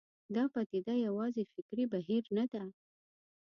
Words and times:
دا 0.35 0.43
پدیده 0.53 0.93
یوازې 1.07 1.43
فکري 1.53 1.85
بهیر 1.93 2.23
نه 2.37 2.45
ده. 2.51 2.63